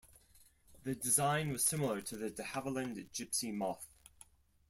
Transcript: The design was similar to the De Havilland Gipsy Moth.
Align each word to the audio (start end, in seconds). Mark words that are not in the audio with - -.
The 0.81 0.95
design 0.95 1.51
was 1.51 1.63
similar 1.63 2.01
to 2.01 2.17
the 2.17 2.31
De 2.31 2.41
Havilland 2.41 3.11
Gipsy 3.13 3.51
Moth. 3.51 3.87